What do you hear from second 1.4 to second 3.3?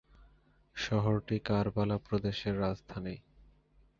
কারবালা প্রদেশের রাজধানী।